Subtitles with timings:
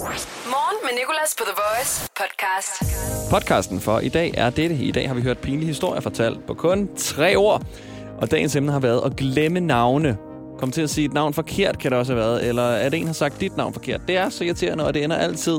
[0.00, 2.82] Morgen med Nicolas på The Voice podcast.
[3.30, 4.76] Podcasten for i dag er dette.
[4.76, 7.62] I dag har vi hørt pinlige historier fortalt på kun tre ord.
[8.18, 10.16] Og dagens emne har været at glemme navne.
[10.58, 12.48] Kom til at sige et navn forkert, kan det også have været.
[12.48, 14.00] Eller at en har sagt dit navn forkert.
[14.08, 15.58] Det er så irriterende, og det ender altid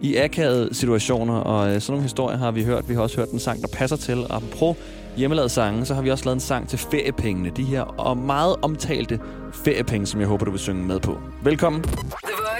[0.00, 1.34] i akavede situationer.
[1.34, 2.88] Og øh, sådan nogle historier har vi hørt.
[2.88, 4.18] Vi har også hørt en sang, der passer til.
[4.18, 4.76] Og apropos
[5.16, 7.50] hjemmelavede sange, så har vi også lavet en sang til feriepengene.
[7.50, 9.20] De her og meget omtalte
[9.64, 11.18] feriepenge, som jeg håber, du vil synge med på.
[11.42, 11.84] Velkommen.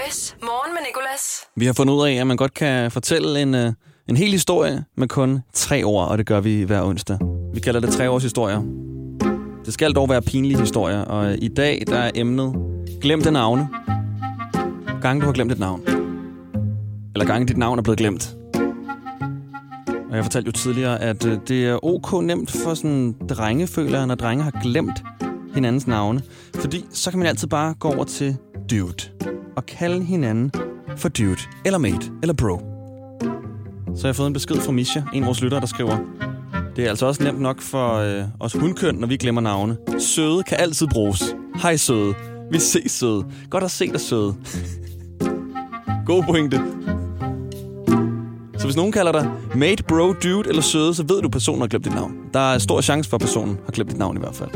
[0.08, 0.36] Voice.
[0.42, 1.40] Morgen med Nicolas.
[1.56, 3.72] Vi har fundet ud af, at man godt kan fortælle en, øh,
[4.08, 7.18] en hel historie med kun tre ord, og det gør vi hver onsdag.
[7.54, 8.62] Vi kalder det tre års historier.
[9.64, 12.54] Det skal dog være pinlige historier, og øh, i dag der er emnet
[13.00, 13.68] Glemte navne.
[15.02, 15.82] Gange du har glemt et navn.
[17.14, 18.36] Eller gange dit navn er blevet glemt.
[20.10, 24.06] Og jeg fortalte jo tidligere, at øh, det er ok nemt for sådan drenge, føler
[24.06, 25.02] når drenge har glemt
[25.54, 26.22] hinandens navne.
[26.54, 28.36] Fordi så kan man altid bare gå over til
[28.70, 30.52] dude og kalde hinanden
[30.96, 32.58] for dude, eller mate, eller bro.
[33.96, 35.98] Så jeg har fået en besked fra Misha, en af vores lyttere, der skriver,
[36.76, 39.76] det er altså også nemt nok for øh, os hundkøn, når vi glemmer navne.
[39.98, 41.36] Søde kan altid bruges.
[41.62, 42.14] Hej søde.
[42.50, 43.24] Vi ses søde.
[43.50, 44.34] Godt at se dig søde.
[46.06, 46.62] God pointe.
[48.58, 51.60] Så hvis nogen kalder dig mate, bro, dude eller søde, så ved du, at personen
[51.60, 52.12] har glemt dit navn.
[52.34, 54.50] Der er stor chance for, at personen har glemt dit navn i hvert fald.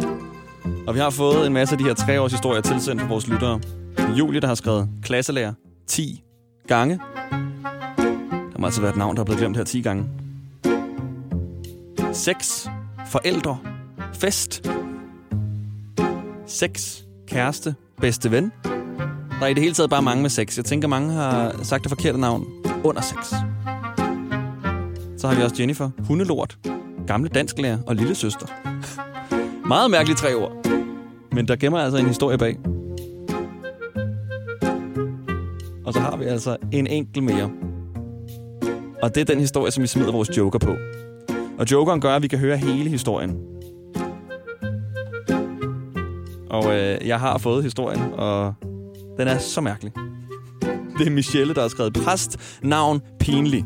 [0.86, 3.28] Og vi har fået en masse af de her tre års historier tilsendt fra vores
[3.28, 3.60] lyttere.
[4.18, 5.52] Julie, der har skrevet klasselærer
[5.86, 6.22] 10
[6.66, 7.00] gange.
[8.52, 10.04] Der må altså være et navn, der er blevet glemt her 10 gange.
[12.12, 12.68] 6.
[13.06, 13.58] Forældre.
[14.14, 14.70] Fest.
[16.46, 17.04] 6.
[17.28, 17.74] Kæreste.
[18.00, 18.52] Bedste ven.
[19.40, 20.56] Der er i det hele taget bare mange med 6.
[20.56, 22.46] Jeg tænker, mange har sagt det forkerte navn
[22.84, 23.34] under 6.
[25.18, 25.90] Så har vi også Jennifer.
[26.08, 26.58] Hundelort.
[27.06, 28.46] Gamle dansklærer og lille søster.
[29.68, 30.66] Meget mærkelige tre ord.
[31.32, 32.58] Men der gemmer altså en historie bag.
[35.92, 37.50] Og så har vi altså en enkelt mere.
[39.02, 40.76] Og det er den historie, som vi smider vores joker på.
[41.58, 43.38] Og jokeren gør, at vi kan høre hele historien.
[46.50, 48.54] Og øh, jeg har fået historien, og
[49.18, 49.92] den er så mærkelig.
[50.98, 53.64] Det er Michelle, der har skrevet præst, navn, pinlig.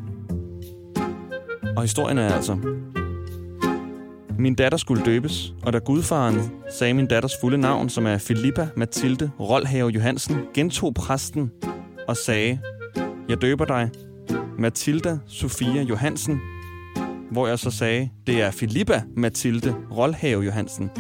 [1.77, 2.57] Og historien er altså...
[4.39, 8.69] Min datter skulle døbes, og da gudfaren sagde min datters fulde navn, som er Filippa
[8.77, 11.51] Mathilde Rolhave Johansen, gentog præsten
[12.09, 12.61] og sagde,
[13.29, 13.91] jeg døber dig,
[14.59, 16.41] Mathilda Sofia Johansen,
[17.31, 20.91] hvor jeg så sagde, det er Filippa Mathilde Rolhave Johansen.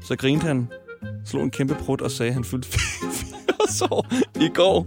[0.00, 0.68] Så grinte han,
[1.26, 2.68] slog en kæmpe prut og sagde, at han fyldte
[3.68, 4.06] 80 år
[4.40, 4.86] i går.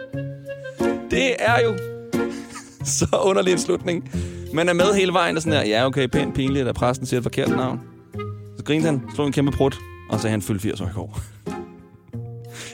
[1.10, 1.78] det er jo
[2.98, 4.10] så underlig en slutning.
[4.54, 7.18] Man er med hele vejen og sådan der, ja okay, pænt pinligt, at præsten siger
[7.18, 7.80] et forkert navn.
[8.56, 9.78] Så grinte han, slog en kæmpe prut,
[10.10, 11.20] og sagde, han fyldte 80 år i går.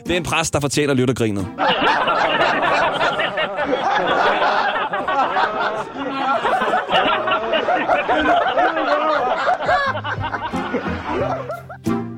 [0.05, 1.47] Det er en præst, der fortjener lyttergrinet.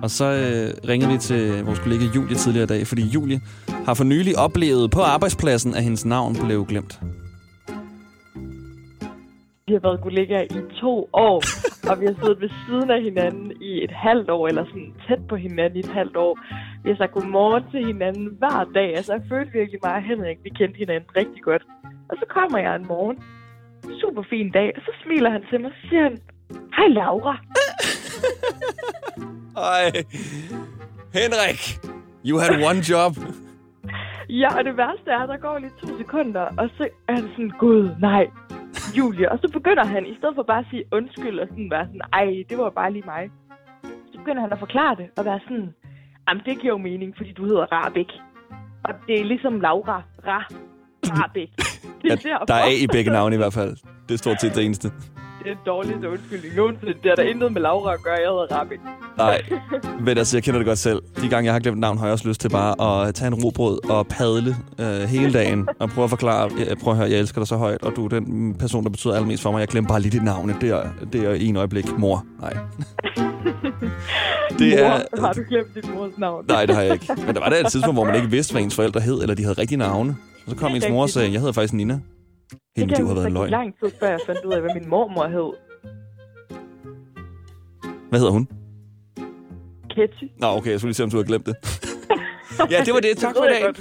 [0.03, 3.41] Og så øh, ringede vi til vores kollega Julie tidligere i dag, fordi Julie
[3.85, 7.01] har for nylig oplevet på arbejdspladsen, at hendes navn blev glemt.
[9.69, 11.37] Vi har været kollegaer i to år,
[11.91, 15.23] og vi har siddet ved siden af hinanden i et halvt år, eller sådan tæt
[15.29, 16.39] på hinanden i et halvt år.
[16.83, 18.97] Vi har sagt godmorgen til hinanden hver dag.
[18.97, 21.63] Altså, jeg følte virkelig meget, at Henrik, vi kendte hinanden rigtig godt.
[22.11, 23.19] Og så kommer jeg en morgen,
[24.01, 26.17] super fin dag, og så smiler han til mig, og siger han,
[26.77, 27.35] Hej Laura.
[29.75, 29.85] Ej,
[31.19, 31.61] Henrik,
[32.29, 33.13] you had one job.
[34.29, 37.29] Ja, og det værste er, at der går lige to sekunder, og så er han
[37.35, 38.27] sådan, gud, nej,
[38.97, 39.33] Julie.
[39.33, 42.01] Og så begynder han, i stedet for bare at sige undskyld, og sådan være sådan,
[42.13, 43.31] ej, det var bare lige mig.
[44.13, 45.75] Så begynder han at forklare det, og være sådan,
[46.29, 48.11] jamen det giver jo mening, fordi du hedder Rabik.
[48.85, 50.41] Og det er ligesom Laura, Ra,
[51.05, 51.51] Rabik.
[52.03, 53.77] Det Ja, der er A i begge navne i hvert fald.
[54.09, 54.93] Det er stort set det eneste.
[55.49, 56.95] Det er den dårligste undskyldning nogensinde.
[57.03, 58.79] Det er der intet med Laura at gøre, jeg hedder Rabik.
[59.17, 59.43] Nej,
[60.01, 61.03] men altså, jeg kender det godt selv.
[61.23, 63.35] De gange, jeg har glemt navn, har jeg også lyst til bare at tage en
[63.35, 65.69] robrød og padle øh, hele dagen.
[65.79, 68.05] Og prøve at forklare, jeg, prøv at høre, jeg elsker dig så højt, og du
[68.05, 69.61] er den person, der betyder allermest for mig.
[69.61, 70.49] Jeg glemmer bare lige dit navn.
[70.61, 71.99] Det er, det er i en øjeblik.
[71.99, 72.25] Mor.
[72.41, 72.57] Nej.
[74.59, 74.89] Det er...
[74.89, 76.45] Mor, har du glemt dit mors navn?
[76.49, 77.07] Nej, det har jeg ikke.
[77.27, 79.35] Men der var der et tidspunkt, hvor man ikke vidste, hvad ens forældre hed, eller
[79.35, 80.17] de havde rigtige navne.
[80.47, 82.01] Og så kom ens mor og sagde, jeg hedder faktisk Nina.
[82.79, 83.51] Hele mit liv har været en løgn.
[83.51, 85.51] lang tid før jeg fandt ud af, hvad min mormor hed.
[88.09, 88.49] Hvad hedder hun?
[89.91, 90.25] Ketty.
[90.39, 91.57] Nå, okay, jeg skulle lige se, om du havde glemt det.
[92.73, 93.17] ja, det var det.
[93.19, 93.63] Tak for i dag.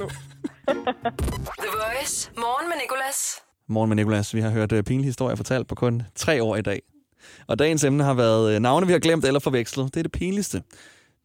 [1.64, 2.32] The Voice.
[2.38, 3.42] Morgen med Nicolas.
[3.68, 4.36] Morgen med Nicolas.
[4.36, 6.82] Vi har hørt uh, pinlige historier fortalt på kun tre år i dag.
[7.48, 9.94] Og dagens emne har været uh, navne, vi har glemt eller forvekslet.
[9.94, 10.62] Det er det pinligste.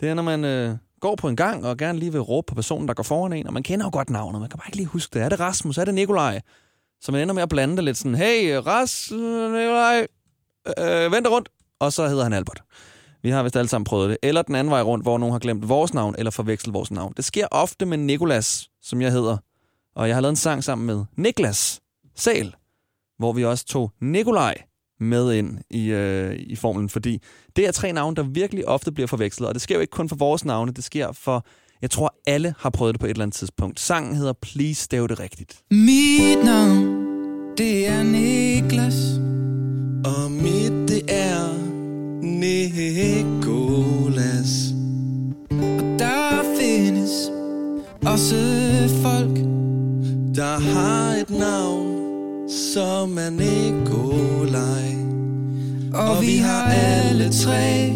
[0.01, 2.55] Det er, når man uh, går på en gang og gerne lige vil råbe på
[2.55, 4.77] personen, der går foran en, og man kender jo godt navnet, man kan bare ikke
[4.77, 5.23] lige huske det.
[5.23, 5.79] Er det Rasmus?
[5.79, 6.41] Er det Nikolaj?
[7.03, 10.07] Så man ender med at blande det lidt sådan, hey, Ras, øh, Nikolaj,
[10.79, 11.49] øh, vent rundt,
[11.81, 12.63] og så hedder han Albert.
[13.23, 14.19] Vi har vist alle sammen prøvet det.
[14.23, 17.13] Eller den anden vej rundt, hvor nogen har glemt vores navn, eller forvekslet vores navn.
[17.17, 19.37] Det sker ofte med Nikolas, som jeg hedder.
[19.97, 21.81] Og jeg har lavet en sang sammen med Niklas
[22.17, 22.55] Sal,
[23.19, 24.55] hvor vi også tog Nikolaj
[25.01, 27.23] med ind i, øh, i formlen, fordi
[27.57, 30.09] det er tre navne, der virkelig ofte bliver forvekslet, og det sker jo ikke kun
[30.09, 31.47] for vores navne, det sker for,
[31.83, 33.81] jeg tror alle har prøvet det på et eller andet tidspunkt.
[33.81, 35.57] Sangen hedder Please Stav det rigtigt.
[35.71, 36.87] Mit navn,
[37.59, 39.21] det er Niklas.
[40.05, 41.49] Og mit det er
[43.23, 44.73] Nikolas.
[45.51, 47.11] Og der findes
[48.07, 48.37] også
[49.03, 49.37] folk,
[50.37, 51.97] Der har et navn,
[52.49, 54.95] som er Nikolaj.
[55.95, 57.87] og vi har alle tre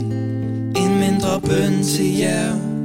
[0.76, 2.75] en mindre bøn til jer.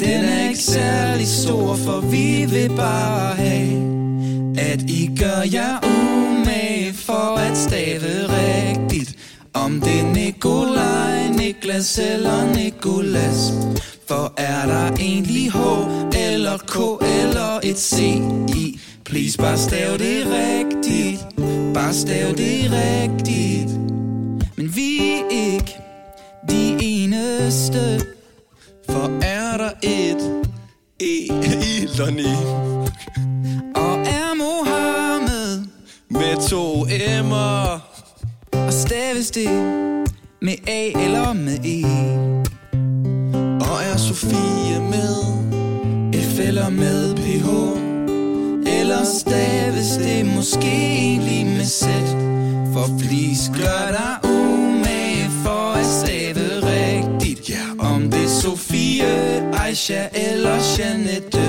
[0.00, 3.70] Den er ikke særlig stor, for vi vil bare have,
[4.58, 9.14] at I gør jer umage for at stave rigtigt.
[9.54, 13.52] Om det er Nikolaj, Niklas eller Nikolas.
[14.08, 15.56] For er der egentlig H
[16.16, 17.98] eller K eller et C
[18.56, 18.80] i?
[19.04, 21.26] Please bare stav det rigtigt.
[21.74, 23.78] Bare stav det rigtigt.
[24.56, 25.76] Men vi er ikke
[26.48, 28.00] de eneste.
[28.90, 30.42] For er der et
[31.00, 31.26] E
[31.72, 32.38] i Lonnie?
[33.74, 35.64] Og er Mohammed
[36.10, 37.80] med to M'er.
[38.52, 39.50] Og staves det
[40.42, 41.84] med A eller med E?
[43.60, 45.16] Og er Sofie med
[46.14, 47.48] F eller med PH
[48.80, 51.84] Eller staves det måske egentlig med Z?
[52.72, 54.29] For please gør dig
[59.70, 61.42] Aisha eller Janette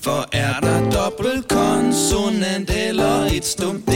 [0.00, 3.92] For er der dobbelt konsonant eller et stumt D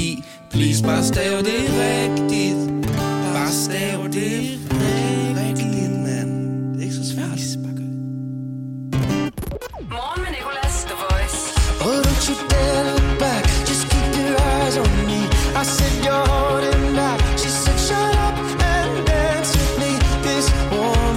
[0.00, 0.22] i?
[0.50, 2.90] Please bare stav det rigtigt.
[3.34, 4.97] Bare stav det rigtigt,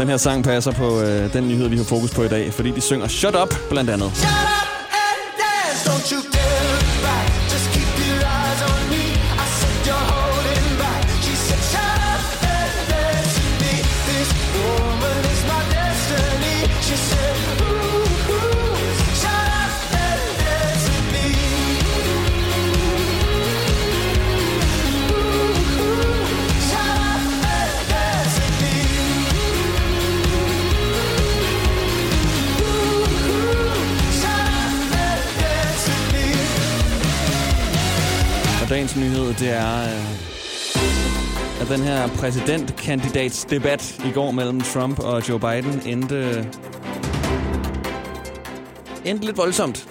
[0.01, 2.71] Den her sang passer på øh, den nyhed, vi har fokus på i dag, fordi
[2.71, 4.11] de synger Shut Up, blandt andet.
[4.15, 5.89] Shut up and dance.
[5.89, 6.40] Don't you dare
[38.71, 45.39] dagens nyhed, det er, øh, at den her præsidentkandidatsdebat i går mellem Trump og Joe
[45.39, 46.47] Biden endte,
[49.05, 49.89] endte lidt voldsomt.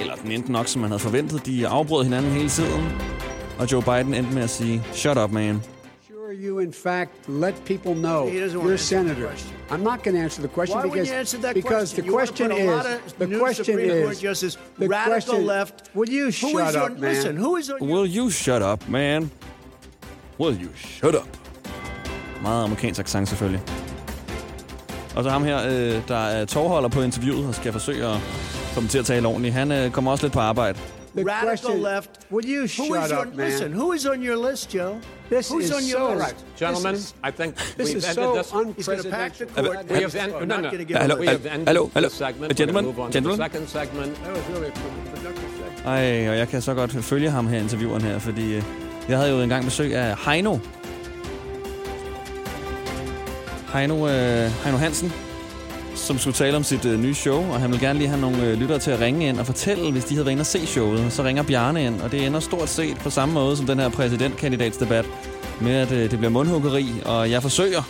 [0.00, 1.46] Eller den endte nok, som man havde forventet.
[1.46, 2.88] De afbrød hinanden hele tiden.
[3.58, 5.62] Og Joe Biden endte med at sige, shut up, man.
[6.28, 9.32] Sure you, in fact, let people know you're to a senator.
[9.70, 12.00] I'm not going to answer the question Why because answer that because question?
[12.00, 15.90] the You question is lot the question Supreme is Court justice, the radical question, left.
[15.94, 17.14] Will you Who shut is your, up, man?
[17.14, 19.30] Listen, who is on your Will you shut up, man?
[20.38, 21.28] Will you shut up?
[22.42, 23.62] Meget amerikansk accent selvfølgelig.
[25.16, 28.20] Og så ham her, øh, der er tovholder på interviewet og skal forsøge at
[28.74, 29.54] få dem til at tale ordentligt.
[29.54, 30.78] Han øh, kommer også lidt på arbejde.
[31.14, 32.10] The radical question, left?
[32.30, 33.50] Will you Who shut is up, on, man?
[33.50, 35.00] Listen, who is on your list, Joe?
[35.30, 36.20] This Who's is on your so list?
[36.20, 36.34] right.
[36.56, 38.76] Gentlemen, This is, I think this we've is ended so this.
[38.76, 39.54] He's going to pack the unprecedented.
[39.54, 39.90] court.
[39.90, 40.70] We have end, no, no.
[41.00, 41.20] Hello, up.
[41.20, 42.08] We have ended hello, hello.
[42.08, 42.52] this segment.
[42.52, 43.50] Uh, gentlemen, We're going to move on gentlemen.
[43.50, 44.10] to the second segment.
[44.24, 45.86] That was really a productive segment.
[45.86, 48.62] Ej, og jeg kan så godt følge ham her, intervieweren her, fordi øh,
[49.08, 50.58] jeg havde jo engang besøg af Heino.
[53.72, 55.12] Heino, øh, Heino Hansen,
[56.08, 58.44] som skulle tale om sit øh, nye show, og han vil gerne lige have nogle
[58.46, 60.66] øh, lyttere til at ringe ind og fortælle, hvis de havde været inde og se
[60.66, 61.12] showet.
[61.12, 63.88] Så ringer Bjarne ind, og det ender stort set på samme måde som den her
[63.88, 65.06] præsidentkandidatsdebat,
[65.60, 67.82] med at øh, det bliver mundhuggeri, og jeg forsøger,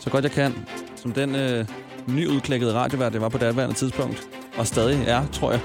[0.00, 0.54] så godt jeg kan,
[0.96, 1.66] som den øh,
[2.06, 5.60] nyudklækkede radiovært, det var på daværende tidspunkt, og stadig er, tror jeg,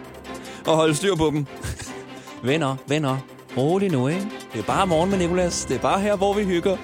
[0.68, 1.46] og holde styr på dem.
[2.50, 3.18] venner, venner,
[3.56, 4.26] rolig nu, ikke?
[4.52, 5.64] Det er bare morgen med Nicolas.
[5.64, 6.76] Det er bare her, hvor vi hygger.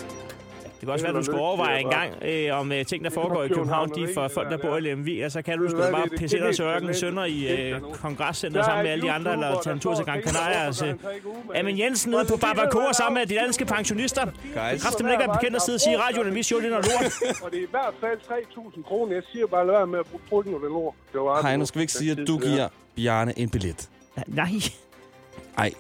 [0.83, 3.43] Det kan også være, du skulle overveje en gang, øh, om øh, ting, der foregår
[3.43, 5.23] i København, de er for folk, der bor i Lemvig.
[5.23, 8.91] Altså kan du sgu bare pisse dig til ørken sønder i øh, kongresscenter sammen med
[8.93, 10.67] alle de andre, eller tage en tur til Gran Canaria.
[10.67, 10.95] Altså.
[11.55, 14.25] Amen Jensen nede på Barbacoa sammen med de danske pensionister.
[14.25, 16.61] Det er kraftigt ikke være bekendt at sidde og sige i radioen, at vi show
[16.61, 17.43] det er noget lort.
[17.43, 19.15] Og det er i hvert fald 3.000 kroner.
[19.15, 20.95] Jeg siger bare, lad være med at bruge lort.
[21.13, 23.89] Det var Hej, nu skal vi ikke sige, at du giver Bjarne en billet.
[24.27, 24.49] Nej.
[25.59, 25.71] Ej,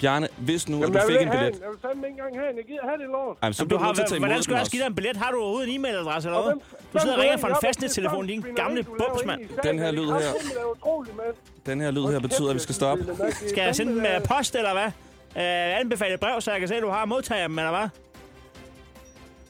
[0.00, 1.48] Bjarne, hvis nu, at Jamen, du jeg vil fik en billet...
[1.54, 1.60] en.
[1.62, 2.56] Jeg vil fandme ikke engang have en.
[2.56, 3.36] Jeg gider have det lort.
[3.42, 4.70] Ej, men så Jamen, du du har, til at tage hvordan den skulle jeg også
[4.74, 5.16] give dig en billet?
[5.16, 6.60] Har du overhovedet en e-mailadresse eller hvem-
[6.92, 9.40] Du sidder og ringer fra en fastnettelefon, det er din gamle du bums, mand.
[9.62, 10.28] Den her lyd er her.
[10.28, 11.32] er.
[11.66, 13.02] Den her lyd her betyder, at vi skal stoppe.
[13.48, 14.90] Skal jeg sende med post, eller hvad?
[15.36, 17.88] Øh, anbefalet brev, så jeg kan se, at du har modtaget dem, eller hvad?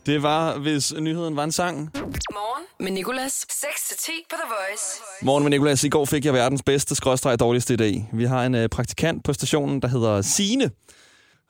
[0.09, 1.91] Det var, hvis nyheden var en sang.
[2.33, 3.47] Morgen med Nicolas.
[3.51, 5.03] 6-10 på The Voice.
[5.23, 5.85] Morgen med Nicolas.
[5.85, 8.17] I går fik jeg verdens bedste skråstreg dårligste idé.
[8.17, 10.71] Vi har en uh, praktikant på stationen, der hedder Sine.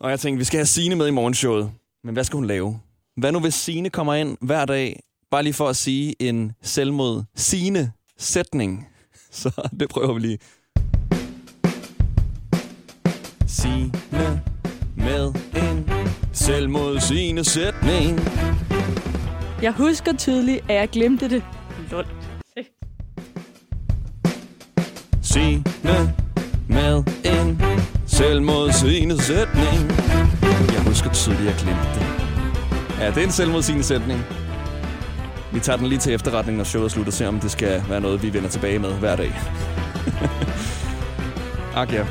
[0.00, 1.70] Og jeg tænkte, vi skal have Sine med i morgenshowet.
[2.04, 2.80] Men hvad skal hun lave?
[3.16, 5.00] Hvad nu hvis Sine kommer ind hver dag,
[5.30, 8.88] bare lige for at sige en selvmod Sine sætning?
[9.30, 10.38] Så det prøver vi lige.
[13.46, 13.92] Sine
[14.96, 15.90] med en
[16.38, 18.20] selvmodsigende sætning.
[19.62, 21.42] Jeg husker tydeligt, at jeg glemte det.
[21.90, 22.06] Lol.
[25.22, 25.64] Sine
[26.68, 27.62] med en
[28.06, 29.90] selvmodsigende sætning.
[30.72, 32.06] Jeg husker tydeligt, at jeg glemte det.
[33.00, 34.20] Ja, det er en selvmodsigende sætning.
[35.52, 38.00] Vi tager den lige til efterretning, når showet slutter, og ser om det skal være
[38.00, 39.32] noget, vi vender tilbage med hver dag.
[41.82, 42.06] Ak ja.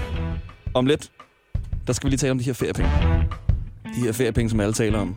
[0.73, 1.11] Om lidt,
[1.87, 2.89] der skal vi lige tale om de her feriepenge.
[3.97, 5.15] De her feriepenge, som alle taler om.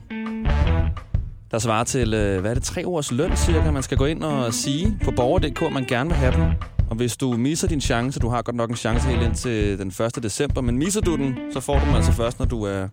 [1.51, 4.23] Der svarer til, øh, hvad er det, tre års løn cirka, man skal gå ind
[4.25, 6.45] og sige på borger.dk, at man gerne vil have dem.
[6.91, 9.79] Og hvis du misser din chance, du har godt nok en chance helt ind til
[9.79, 10.23] den 1.
[10.23, 12.89] december, men misser du den, så får du den altså først, når du er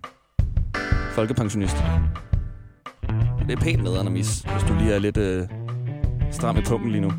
[1.12, 1.78] folkepensionist.
[3.48, 5.48] Det er pænt nederen at misse, hvis du lige er lidt øh,
[6.32, 7.12] stram i pumpen lige nu.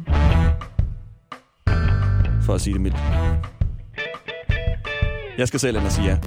[2.43, 2.97] For at sige det mildt.
[5.39, 6.19] Jeg skal selv ind og sige ja.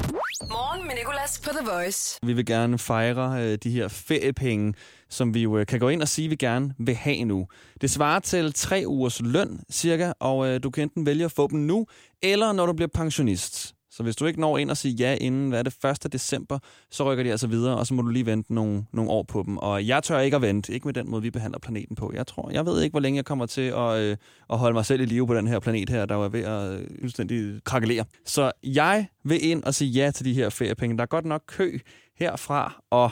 [0.91, 2.19] Med Nicolas på The Voice.
[2.24, 4.74] Vi vil gerne fejre øh, de her feriepenge,
[5.10, 7.48] som vi jo øh, kan gå ind og sige, vi gerne vil have nu.
[7.81, 11.48] Det svarer til tre ugers løn cirka, og øh, du kan enten vælge at få
[11.48, 11.86] dem nu,
[12.24, 13.75] eller når du bliver pensionist.
[14.01, 16.13] Så hvis du ikke når ind og sige ja inden, hvad er det, 1.
[16.13, 16.60] december,
[16.91, 19.43] så rykker de altså videre, og så må du lige vente nogle, nogle år på
[19.46, 19.58] dem.
[19.58, 22.12] Og jeg tør ikke at vente, ikke med den måde, vi behandler planeten på.
[22.13, 24.17] Jeg tror, jeg ved ikke, hvor længe jeg kommer til at, øh,
[24.50, 26.79] at holde mig selv i live på den her planet her, der er ved at
[26.79, 28.05] øh, fuldstændig krakelere.
[28.25, 30.98] Så jeg vil ind og sige ja til de her feriepenge.
[30.98, 31.79] Der er godt nok kø
[32.15, 33.12] herfra, og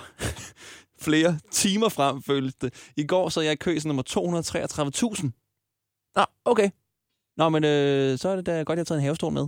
[1.06, 2.74] flere timer frem, føles det.
[2.98, 5.30] I går så jeg i kø nummer 233.000.
[6.16, 6.70] Nå, okay.
[7.38, 9.48] Nå, men øh, så er det da godt, jeg har taget en havestol med.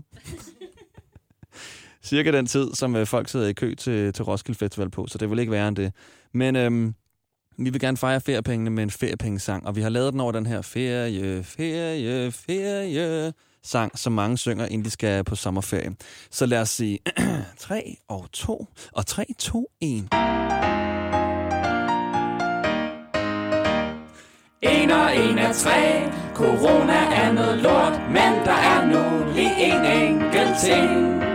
[2.03, 5.17] Cirka den tid, som øh, folk sidder i kø til, til Roskilde Festival på, så
[5.17, 5.93] det vil ikke være end det.
[6.33, 6.95] Men øhm,
[7.57, 10.45] vi vil gerne fejre feriepengene med en feriepengesang, og vi har lavet den over den
[10.45, 15.91] her ferie, ferie, ferie sang, som mange synger, inden de skal på sommerferie.
[16.31, 16.99] Så lad os sige
[17.59, 20.07] 3 og 2, og 3, 2, 1.
[24.61, 29.85] En og en er tre, corona er noget lort, men der er nu lige en
[29.85, 31.30] enkelt ting,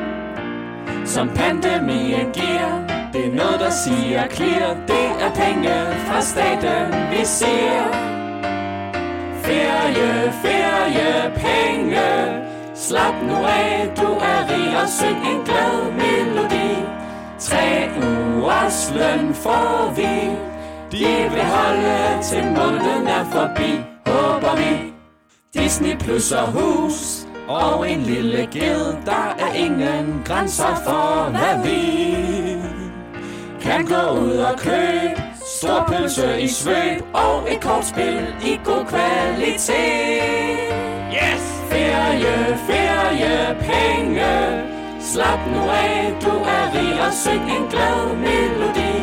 [1.07, 2.87] som pandemien giver.
[3.13, 5.75] Det er noget, der siger clear, det er penge
[6.07, 7.83] fra staten, vi ser.
[9.43, 12.09] Ferie, ferie, penge,
[12.75, 16.71] slap nu af, du er rig og syng en glad melodi.
[17.39, 20.31] Tre ugers løn får vi,
[20.93, 24.93] de vil holde til måneden er forbi, håber vi.
[25.55, 32.07] Disney plus og hus og en lille ged, der er ingen grænser for, hvad vi
[33.61, 35.23] kan gå ud og købe.
[35.59, 40.57] Stor pølse i svøb og et kortspil i god kvalitet.
[41.13, 41.57] Yes!
[41.71, 44.63] Ferie, ferie, penge.
[45.01, 48.95] Slap nu af, du er rig og syng en glad melodi.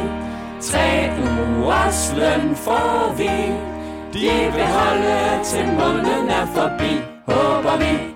[0.61, 3.53] Tre ugers løn får vi.
[4.13, 8.12] De vil holde til måneden er forbi, håber vi.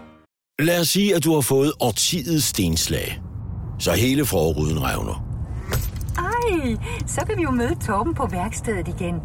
[0.60, 3.22] Lad os sige, at du har fået årtidets stenslag.
[3.80, 5.24] Så hele forruden revner.
[6.18, 6.76] Ej,
[7.08, 9.16] så kan vi jo møde Torben på værkstedet igen.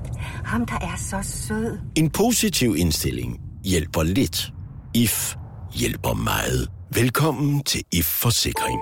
[0.45, 1.79] Ham, der er så sød.
[1.97, 4.53] En positiv indstilling hjælper lidt.
[4.95, 5.35] IF
[5.75, 6.69] hjælper meget.
[6.95, 8.81] Velkommen til IF Forsikring.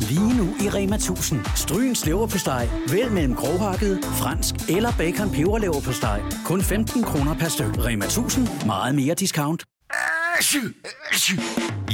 [0.00, 1.40] Lige nu i Rema 1000.
[1.56, 2.68] Stryens leverpostej.
[2.90, 6.20] Vælg mellem grovhakket, fransk eller bacon peberleverpostej.
[6.44, 7.78] Kun 15 kroner per styk.
[7.78, 8.48] Rema 1000.
[8.66, 9.62] Meget mere discount.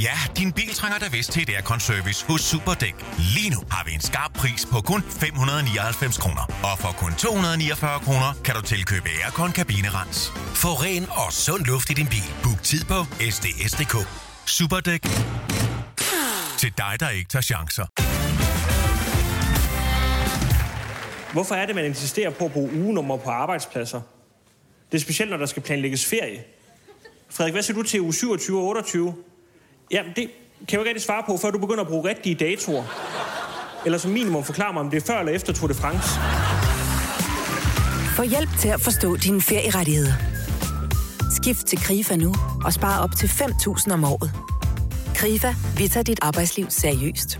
[0.01, 2.95] Ja, din bil trænger da vist til et aircon-service hos Superdæk.
[3.35, 6.45] Lige nu har vi en skarp pris på kun 599 kroner.
[6.69, 10.31] Og for kun 249 kroner kan du tilkøbe aircon kabinerens.
[10.63, 12.27] Få ren og sund luft i din bil.
[12.43, 12.99] Book tid på
[13.31, 13.95] sds.dk.
[14.45, 15.03] Superdæk.
[16.61, 17.85] Til dig, der ikke tager chancer.
[21.33, 24.01] Hvorfor er det, man insisterer på at bruge ugenummer på arbejdspladser?
[24.91, 26.43] Det er specielt, når der skal planlægges ferie.
[27.33, 29.13] Frederik, hvad siger du til uge 27 og 28?
[29.91, 30.27] Jamen, det kan
[30.59, 32.83] jeg jo ikke rigtig svare på, før du begynder at bruge rigtige datoer.
[33.85, 36.09] Eller som minimum forklare mig, om det er før eller efter Tour de France.
[38.15, 40.13] Få hjælp til at forstå dine ferierettigheder.
[41.41, 42.35] Skift til KRIFA nu
[42.65, 44.31] og spare op til 5.000 om året.
[45.15, 47.39] KRIFA, vi tager dit arbejdsliv seriøst.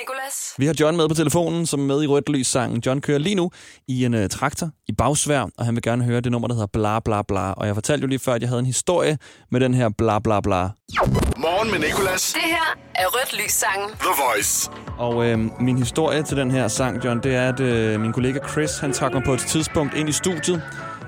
[0.00, 0.54] Nicolas.
[0.58, 2.82] Vi har John med på telefonen, som er med i Rødt Lys sangen.
[2.86, 3.50] John kører lige nu
[3.88, 6.66] i en uh, traktor i bagsvær, og han vil gerne høre det nummer, der hedder
[6.66, 7.52] Bla Bla Bla.
[7.52, 9.18] Og jeg fortalte jo lige før, at jeg havde en historie
[9.50, 10.60] med den her Bla Bla Bla.
[11.36, 12.32] Morgen med Nicolas.
[12.32, 13.88] Det her er Rødt Lys sangen.
[13.88, 14.70] The Voice.
[14.98, 18.38] Og øh, min historie til den her sang, John, det er, at øh, min kollega
[18.50, 20.62] Chris, han trak mig på et tidspunkt ind i studiet,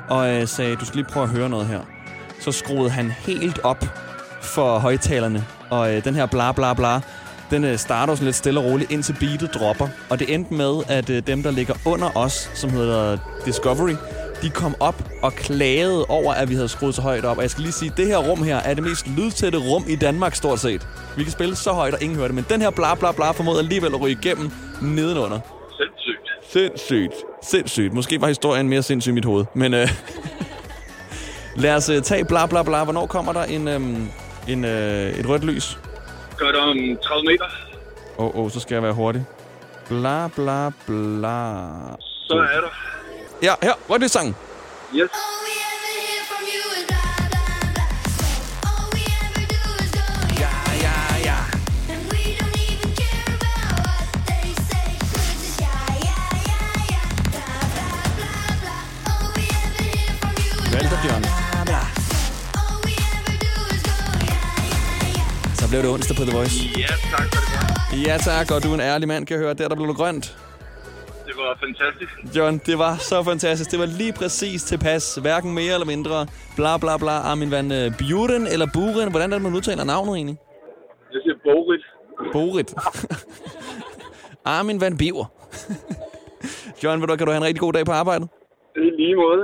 [0.09, 1.81] og øh, sagde, du skal lige prøve at høre noget her.
[2.41, 3.85] Så skruede han helt op
[4.43, 7.01] for højtalerne, og øh, den her bla bla bla,
[7.51, 9.89] den øh, starter sådan lidt stille og roligt, indtil beatet dropper.
[10.11, 13.95] Og det endte med, at øh, dem, der ligger under os, som hedder Discovery,
[14.43, 17.37] de kom op og klagede over, at vi havde skruet så højt op.
[17.37, 19.85] Og jeg skal lige sige, at det her rum her er det mest lydtætte rum
[19.89, 20.89] i Danmark, stort set.
[21.17, 22.35] Vi kan spille så højt, og ingen hører det.
[22.35, 24.51] Men den her bla bla bla formåede alligevel at ryge igennem
[24.83, 25.41] nedenunder.
[25.77, 26.53] Sindssygt.
[26.53, 27.15] Sindssygt.
[27.43, 27.95] Sindssygt.
[27.95, 29.45] Måske var historien mere sindssyg i mit hoved.
[29.55, 29.89] Men øh,
[31.63, 32.85] lad os øh, tage bla bla bla.
[32.85, 33.81] Hvornår kommer der en, øh,
[34.49, 35.79] en, øh, et rødt lys?
[36.41, 37.49] Godt om 30 meter.
[38.19, 39.25] Åh, oh, oh, så skal jeg være hurtig.
[39.89, 41.37] Bla bla bla.
[42.01, 42.73] Så er der.
[43.43, 43.73] Ja, her.
[43.91, 44.37] Rødt lys sangen.
[44.95, 45.11] Yes.
[65.71, 66.57] Blev det onsdag på The Voice.
[66.85, 68.07] Ja, tak for det.
[68.07, 69.55] Ja tak, og du er en ærlig mand, kan jeg høre.
[69.55, 70.37] Der, der blev grønt.
[71.27, 72.37] Det var fantastisk.
[72.37, 73.71] John, det var så fantastisk.
[73.71, 75.15] Det var lige præcis tilpas.
[75.23, 76.27] Hverken mere eller mindre.
[76.57, 77.11] Bla bla bla.
[77.11, 79.11] Armin van uh, Buren eller Buren.
[79.11, 80.39] Hvordan er det, man udtaler navnet egentlig?
[81.13, 81.85] Jeg siger Borit.
[82.33, 82.75] Borit.
[84.57, 85.25] Armin van Biver.
[86.85, 88.29] John, ved du, kan du have en rigtig god dag på arbejdet?
[88.75, 89.43] Det er lige måde.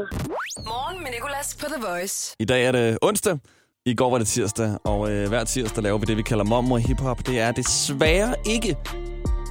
[0.67, 2.37] Morgen med Nicolas på The Voice.
[2.39, 3.39] I dag er det onsdag.
[3.87, 6.79] I går var det tirsdag, og øh, hver tirsdag laver vi det, vi kalder mormor
[6.79, 7.27] hiphop.
[7.27, 8.77] Det er desværre ikke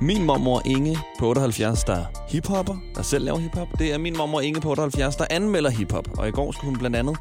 [0.01, 3.67] min mormor Inge på 78, der er hiphopper, der selv laver hiphop.
[3.79, 6.07] Det er min mormor Inge på 78, der anmelder hiphop.
[6.17, 7.17] Og i går skulle hun blandt andet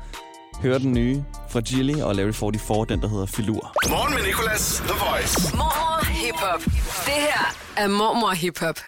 [0.63, 3.73] høre den nye fra Gilly og Larry 44, den der hedder Filur.
[3.89, 4.83] Morgen med Nicolas.
[4.87, 5.57] The Voice.
[5.57, 6.65] Mormor Hip Hop.
[7.07, 8.79] Det her er Mormor Hip Hop.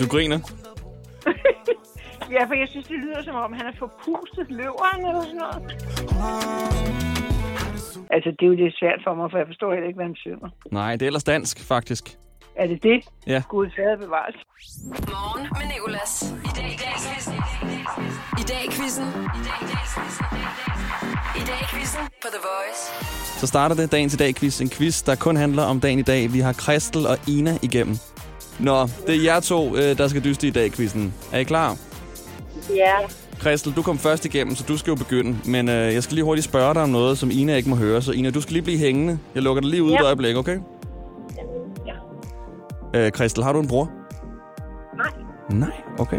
[0.00, 0.38] Du griner?
[2.32, 5.62] Ja, for jeg synes, det lyder som om, han har forpustet løveren eller sådan noget.
[8.14, 10.16] Altså, det er jo lidt svært for mig, for jeg forstår heller ikke, hvad han
[10.26, 10.48] synger.
[10.70, 12.04] Nej, det er ellers dansk, faktisk.
[12.56, 12.98] Er det det?
[13.26, 13.42] Ja.
[13.48, 14.36] Gud fader bevares.
[15.14, 16.12] Morgen med Nicolas.
[16.48, 17.34] I dag i dag quizzen.
[18.42, 19.06] I dag i quizzen.
[21.40, 22.82] I dag i quizzen på The Voice.
[23.40, 24.60] Så starter det dagen til dag quiz.
[24.60, 26.32] En quiz, der kun handler om dagen i dag.
[26.32, 27.96] Vi har Christel og Ina igennem.
[28.60, 31.14] Nå, det er jer to, øh, der skal dyste i dag quizzen.
[31.32, 31.91] Er I klar?
[32.70, 32.94] Ja.
[33.40, 35.36] Christel, du kom først igennem, så du skal jo begynde.
[35.44, 38.02] Men øh, jeg skal lige hurtigt spørge dig om noget, som Ina ikke må høre.
[38.02, 39.18] Så Ina, du skal lige blive hængende.
[39.34, 39.96] Jeg lukker dig lige ud ja.
[39.98, 40.58] Et øjeblik, okay?
[41.86, 43.00] Ja.
[43.00, 43.90] Øh, Christel, har du en bror?
[44.96, 45.58] Nej.
[45.58, 46.18] Nej, okay.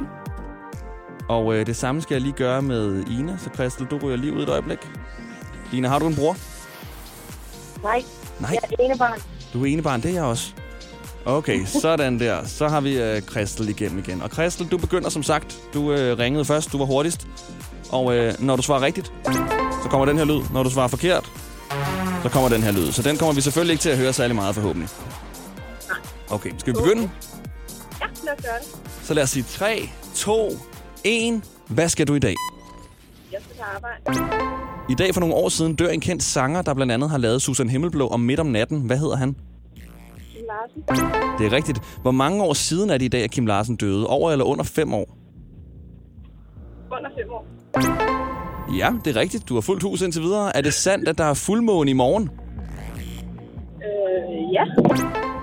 [1.29, 3.37] Og øh, det samme skal jeg lige gøre med Ina.
[3.37, 4.79] Så Christel, du ryger lige ud et øjeblik.
[5.73, 6.35] Ina, har du en bror?
[7.83, 8.03] Nej.
[8.39, 8.49] Nej.
[8.51, 9.19] Jeg er ene barn.
[9.53, 10.53] Du er enebarn, det er jeg også.
[11.25, 12.45] Okay, sådan der.
[12.45, 14.21] Så har vi øh, Christel igennem igen.
[14.21, 15.57] Og Christel, du begynder som sagt.
[15.73, 17.27] Du øh, ringede først, du var hurtigst.
[17.91, 19.13] Og øh, når du svarer rigtigt,
[19.83, 20.41] så kommer den her lyd.
[20.53, 21.31] Når du svarer forkert,
[22.23, 22.91] så kommer den her lyd.
[22.91, 24.89] Så den kommer vi selvfølgelig ikke til at høre særlig meget forhåbentlig.
[26.29, 27.01] Okay, skal vi begynde?
[28.01, 28.67] Ja, lad os gøre det.
[29.03, 30.49] Så lad os sige 3, 2,
[31.03, 31.41] 1.
[31.67, 32.35] Hvad skal du i dag?
[33.31, 34.33] Jeg skal på arbejde.
[34.89, 37.41] I dag for nogle år siden dør en kendt sanger, der blandt andet har lavet
[37.41, 38.81] Susan Himmelblå om midt om natten.
[38.81, 39.35] Hvad hedder han?
[40.53, 40.81] Larsen.
[41.39, 41.79] Det er rigtigt.
[42.01, 44.07] Hvor mange år siden er det i dag, at Kim Larsen døde?
[44.07, 45.17] Over eller under fem år?
[46.91, 47.45] Under fem år.
[48.77, 49.49] Ja, det er rigtigt.
[49.49, 50.57] Du har fuldt hus indtil videre.
[50.57, 52.29] Er det sandt, at der er fuldmåne i morgen?
[53.77, 54.63] Øh, ja.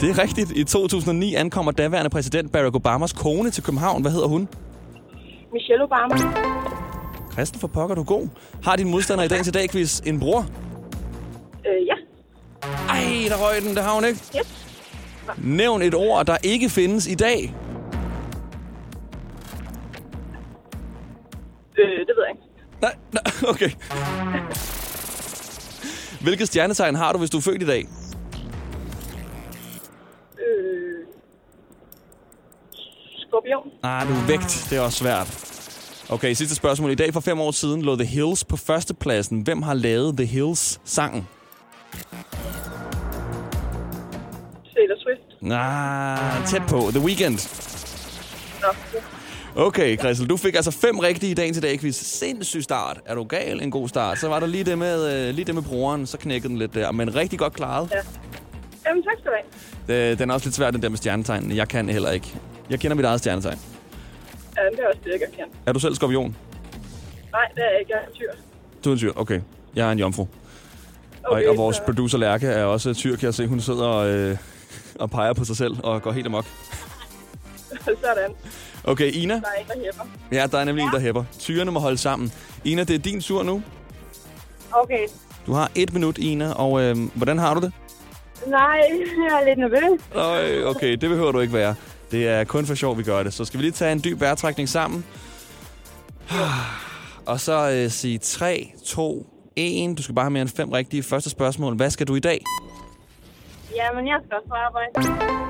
[0.01, 0.51] Det er rigtigt.
[0.57, 4.03] I 2009 ankommer daværende præsident Barack Obamas kone til København.
[4.03, 4.49] Hvad hedder hun?
[5.53, 6.15] Michelle Obama.
[7.33, 8.29] Christen for pokker, du er god.
[8.65, 10.41] Har din modstander i dagens i dag quiz en bror?
[11.67, 11.95] Øh, ja.
[12.89, 14.21] Ej, der røg den, det har hun ikke.
[14.39, 14.60] Yes.
[15.39, 17.55] Nævn et ord, der ikke findes i dag.
[21.79, 22.43] Øh, det ved jeg ikke.
[22.81, 23.71] Nej, nej, okay.
[26.21, 27.87] Hvilket stjernetegn har du, hvis du er født i dag?
[30.39, 31.07] Øh,
[33.29, 33.71] skorpion.
[33.83, 34.67] Ah, du er vægt.
[34.71, 35.47] Det er også svært.
[36.11, 36.91] Okay, sidste spørgsmål.
[36.91, 39.41] I dag for fem år siden lå The Hills på førstepladsen.
[39.41, 41.27] Hvem har lavet The Hills-sangen?
[45.45, 46.91] Ah, tæt på.
[46.91, 47.39] The Weeknd.
[48.63, 48.69] Nå.
[49.67, 51.97] Okay, Christel, du fik altså fem rigtige i dagen til dag quiz.
[51.97, 53.01] Sindssyg start.
[53.07, 53.63] Er du gal?
[53.63, 54.19] En god start.
[54.19, 56.75] Så var der lige det med, øh, lige det med broren, så knækkede den lidt
[56.75, 56.93] der.
[56.93, 57.89] Men rigtig godt klaret.
[57.93, 57.97] Ja.
[58.87, 59.37] Jamen, tak skal du
[59.89, 60.09] have.
[60.11, 61.57] Det, den er også lidt svær, den der med stjernetegn.
[61.57, 62.35] Jeg kan heller ikke.
[62.71, 63.59] Jeg kender mit eget stjernetegn.
[64.57, 65.45] Ja, det er også det, jeg kan.
[65.67, 66.37] Er du selv skorpion?
[67.33, 67.93] Nej, det er jeg ikke.
[67.93, 68.31] Jeg er en tyr.
[68.85, 69.13] Du er en tyr.
[69.17, 69.41] Okay.
[69.75, 70.27] Jeg er en jomfru.
[71.25, 73.47] Okay, og, og vores så- producer Lærke er også tyr, kan jeg se.
[73.47, 74.37] Hun sidder og, øh,
[74.95, 76.45] og peger på sig selv og går helt amok.
[77.85, 78.35] Sådan.
[78.85, 79.35] Okay, Ina.
[79.35, 80.05] Der er en, der hæpper.
[80.33, 81.25] Ja, der er nemlig en, der hæpper.
[81.39, 82.33] Tyrene må holde sammen.
[82.65, 83.63] Ina, det er din tur nu.
[84.73, 85.07] Okay.
[85.47, 87.73] Du har et minut, Ina, og øh, hvordan har du det?
[88.47, 88.81] Nej,
[89.31, 90.01] jeg er lidt nervøs.
[90.15, 91.75] Øj, okay, det behøver du ikke være.
[92.11, 93.35] Det er kun for sjov, vi gør det.
[93.35, 95.05] Så skal vi lige tage en dyb vejrtrækning sammen.
[97.27, 99.27] Og så øh, sige 3, 2,
[99.57, 99.99] 1.
[99.99, 101.03] Du skal bare have mere end fem rigtige.
[101.03, 101.77] Første spørgsmål.
[101.77, 102.45] Hvad skal du i dag?
[103.81, 104.93] Jamen, jeg skal også på arbejde.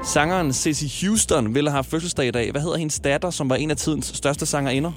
[0.04, 2.50] Sangeren Cissy Houston ville have fødselsdag i dag.
[2.50, 4.92] Hvad hedder hendes datter, som var en af tidens største sangerinder?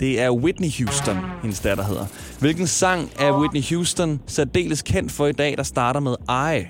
[0.00, 2.06] Det er Whitney Houston, hendes datter hedder.
[2.40, 6.66] Hvilken sang er Whitney Houston særdeles kendt for i dag, der starter med I?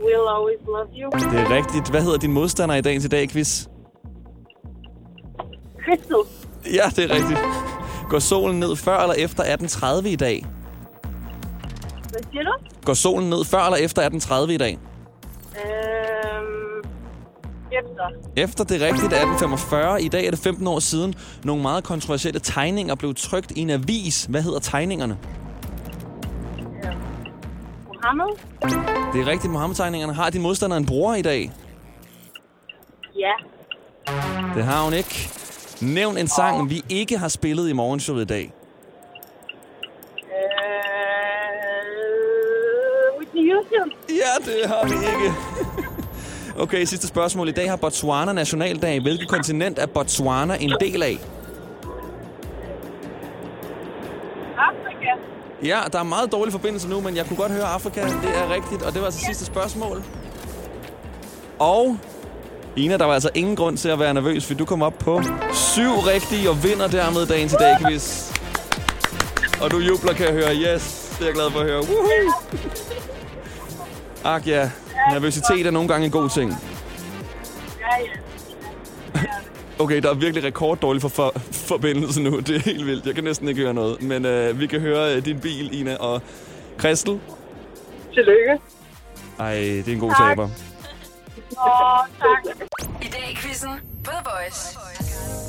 [0.00, 1.10] We'll always love you.
[1.30, 1.90] Det er rigtigt.
[1.90, 3.66] Hvad hedder din modstander i dagens i dag, quiz?
[5.84, 6.16] Crystal.
[6.74, 7.38] Ja, det er rigtigt.
[8.10, 10.46] Går solen ned før eller efter 18.30 i dag?
[12.18, 12.52] Hvad siger du?
[12.84, 14.02] Går solen ned før eller efter
[14.46, 14.78] 18.30 i dag?
[15.56, 16.82] Øhm,
[17.72, 18.04] efter.
[18.36, 20.02] Efter det er rigtigt 1845.
[20.02, 21.14] I dag er det 15 år siden.
[21.44, 24.24] Nogle meget kontroversielle tegninger blev trykt i en avis.
[24.24, 25.18] Hvad hedder tegningerne?
[27.86, 28.36] Mohammed?
[29.12, 30.12] Det er rigtigt, Mohammed-tegningerne.
[30.12, 31.52] Har din modstander en bror i dag?
[33.16, 33.32] Ja.
[34.54, 35.30] Det har hun ikke.
[35.82, 38.52] Nævn en sang, vi ikke har spillet i morgenshowet i dag.
[44.08, 45.34] Ja, det har vi ikke.
[46.58, 47.48] Okay, sidste spørgsmål.
[47.48, 49.00] I dag har Botswana nationaldag.
[49.00, 51.18] Hvilket kontinent er Botswana en del af?
[54.58, 55.10] Afrika.
[55.62, 58.00] Ja, der er meget dårlig forbindelse nu, men jeg kunne godt høre Afrika.
[58.02, 60.02] Det er rigtigt, og det var altså sidste spørgsmål.
[61.58, 61.98] Og
[62.76, 65.22] Ina, der var altså ingen grund til at være nervøs, for du kom op på
[65.52, 68.32] syv rigtige og vinder dermed dagen til dag, quiz.
[69.62, 70.54] Og du jubler, kan jeg høre.
[70.54, 71.80] Yes, det er jeg glad for at høre.
[71.80, 72.97] Woohoo!
[74.28, 74.70] Ak ja,
[75.12, 76.50] nervøsitet er nogle gange en god ting.
[77.80, 78.04] Ja,
[79.22, 79.28] ja.
[79.78, 82.40] Okay, der er virkelig rekorddårlig for, for forbindelse nu.
[82.40, 83.06] Det er helt vildt.
[83.06, 84.02] Jeg kan næsten ikke høre noget.
[84.02, 85.96] Men øh, vi kan høre øh, din bil, Ina.
[85.96, 86.22] Og
[86.78, 87.20] Christel?
[88.14, 88.58] Tillykke.
[89.38, 90.28] Ej, det er en god Tak.
[90.28, 90.44] taber.
[90.44, 92.56] Åh, tak.
[93.02, 93.70] I dag i quizzen
[94.04, 94.78] på The Voice.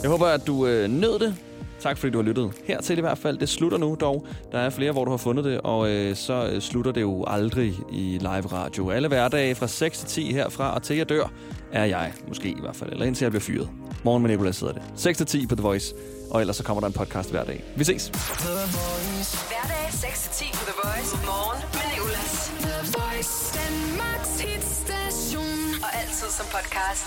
[0.04, 1.36] Jeg håber, at du øh, nød det.
[1.82, 2.52] Tak fordi du har lyttet.
[2.66, 3.38] Hertil i hvert fald.
[3.38, 4.26] Det slutter nu dog.
[4.52, 7.24] Der er flere, hvor du har fundet det, og øh, så øh, slutter det jo
[7.28, 8.90] aldrig i live radio.
[8.90, 11.32] Alle hverdage fra 6 til 10 herfra, og til jeg dør,
[11.72, 12.14] er jeg.
[12.28, 12.92] Måske i hvert fald.
[12.92, 13.70] Eller indtil jeg bliver fyret.
[14.04, 14.82] Morgen med Nicolas sidder det.
[14.96, 15.94] 6 til 10 på The Voice.
[16.32, 17.64] Og ellers så kommer der en podcast hver dag.
[17.76, 18.08] Vi ses.
[18.08, 21.12] Hverdag 6 til 10 på The Voice.
[21.26, 22.52] Morgen med Nicolas.
[22.66, 23.34] The Voice.
[23.60, 25.60] Danmarks hitstation.
[25.84, 27.06] Og altid som podcast.